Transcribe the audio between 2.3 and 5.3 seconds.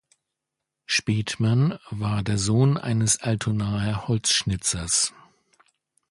Sohn eines Altonaer Holzschnitzers.